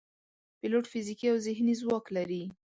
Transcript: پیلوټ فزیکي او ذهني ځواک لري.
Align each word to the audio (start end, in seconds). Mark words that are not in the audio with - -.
پیلوټ 0.59 0.85
فزیکي 0.91 1.27
او 1.31 1.37
ذهني 1.45 1.73
ځواک 1.81 2.05
لري. 2.15 2.43